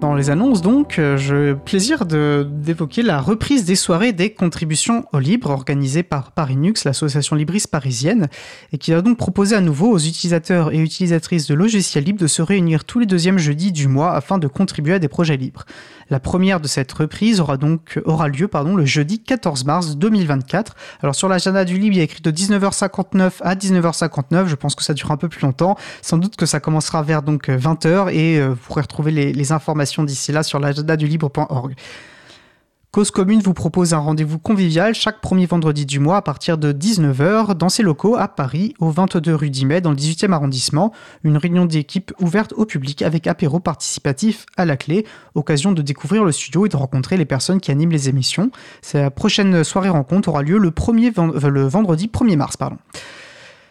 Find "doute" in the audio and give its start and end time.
26.18-26.36